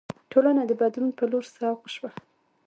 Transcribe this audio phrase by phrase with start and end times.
[0.31, 2.09] ټولنه د بدلون په لور سوق شوه.